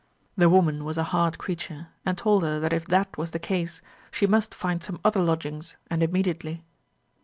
[0.35, 3.83] The woman was a hard creature, and told her that if that was the case,
[4.09, 6.63] she must find some other lodgings, and immediately.